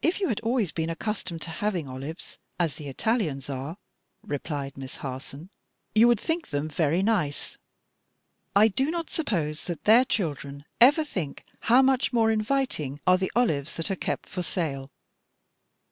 "If 0.00 0.18
you 0.18 0.28
had 0.28 0.40
always 0.40 0.72
been 0.72 0.88
accustomed 0.88 1.42
to 1.42 1.50
having 1.50 1.86
olives, 1.86 2.38
as 2.58 2.76
the 2.76 2.88
Italians 2.88 3.50
are," 3.50 3.76
replied 4.22 4.78
Miss 4.78 4.96
Harson, 4.96 5.50
"you 5.94 6.08
would 6.08 6.18
think 6.18 6.48
them 6.48 6.70
very 6.70 7.02
nice. 7.02 7.58
I 8.54 8.68
do 8.68 8.90
not 8.90 9.10
suppose 9.10 9.66
that 9.66 9.84
their 9.84 10.06
children 10.06 10.64
ever 10.80 11.04
think 11.04 11.44
how 11.60 11.82
much 11.82 12.14
more 12.14 12.30
inviting 12.30 12.98
are 13.06 13.18
the 13.18 13.30
olives 13.36 13.76
that 13.76 13.90
are 13.90 13.94
kept 13.96 14.26
for 14.30 14.42
sale. 14.42 14.90